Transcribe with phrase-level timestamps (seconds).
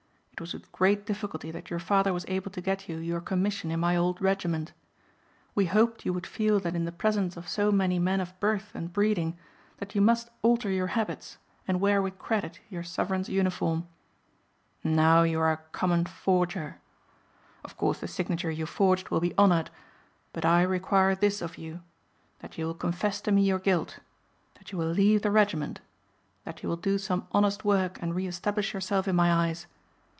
[0.33, 3.69] It was with great difficulty that your father was able to get you your commission
[3.69, 4.73] in my old regiment.
[5.53, 8.71] We hoped you would feel that in the presence of so many men of birth
[8.73, 9.37] and breeding
[9.77, 11.37] that you must alter your habits
[11.67, 13.87] and wear with credit your sovereign's uniform.
[14.83, 16.79] And now you are a common forger.
[17.63, 19.69] Of course the signature you forged will be honored.
[20.33, 21.83] But I require this of you:
[22.39, 23.99] that you will confess to me your guilt;
[24.55, 25.81] that you will leave the regiment;
[26.45, 29.67] that you will do some honest work and re establish yourself in my eyes.